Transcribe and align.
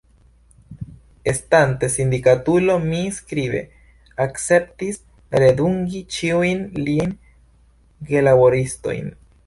Estante 1.31 1.87
sindikatulo, 1.95 2.77
mi 2.87 3.01
skribe 3.17 3.61
akceptis 4.25 4.99
redungi 5.45 6.03
ĉiujn 6.17 6.65
liajn 6.83 7.17
gelaboristojn. 8.13 9.19